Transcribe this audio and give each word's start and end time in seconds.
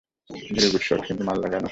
Very 0.53 0.67
good 0.71 0.83
shot, 0.87 1.01
কিন্তু 1.07 1.23
মারলা 1.23 1.47
কেন? 1.53 1.65